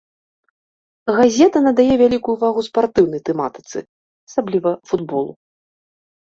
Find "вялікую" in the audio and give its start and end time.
2.01-2.33